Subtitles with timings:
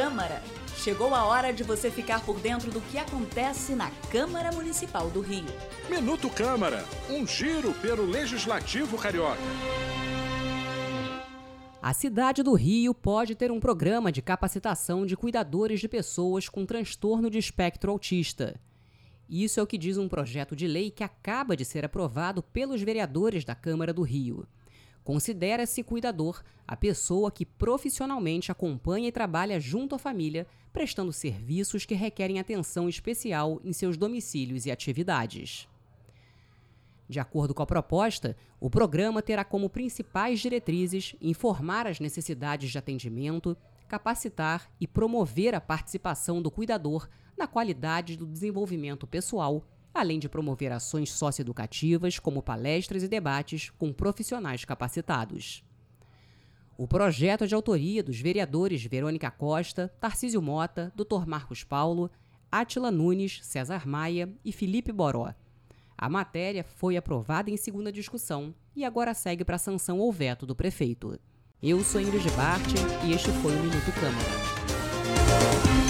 [0.00, 0.42] Câmara.
[0.78, 5.20] Chegou a hora de você ficar por dentro do que acontece na Câmara Municipal do
[5.20, 5.44] Rio.
[5.90, 9.36] Minuto Câmara, um giro pelo Legislativo Carioca.
[11.82, 16.64] A cidade do Rio pode ter um programa de capacitação de cuidadores de pessoas com
[16.64, 18.58] transtorno de espectro autista.
[19.28, 22.80] Isso é o que diz um projeto de lei que acaba de ser aprovado pelos
[22.80, 24.48] vereadores da Câmara do Rio.
[25.02, 31.94] Considera-se cuidador a pessoa que profissionalmente acompanha e trabalha junto à família, prestando serviços que
[31.94, 35.68] requerem atenção especial em seus domicílios e atividades.
[37.08, 42.78] De acordo com a proposta, o programa terá como principais diretrizes informar as necessidades de
[42.78, 43.56] atendimento,
[43.88, 50.72] capacitar e promover a participação do cuidador na qualidade do desenvolvimento pessoal além de promover
[50.72, 55.64] ações socioeducativas, como palestras e debates com profissionais capacitados.
[56.76, 61.26] O projeto é de autoria dos vereadores Verônica Costa, Tarcísio Mota, Dr.
[61.26, 62.10] Marcos Paulo,
[62.50, 65.34] Átila Nunes, César Maia e Felipe Boró.
[65.96, 70.46] A matéria foi aprovada em segunda discussão e agora segue para a sanção ou veto
[70.46, 71.20] do prefeito.
[71.62, 72.64] Eu sou Ingrid Bart
[73.06, 75.89] e este foi o Minuto Câmara.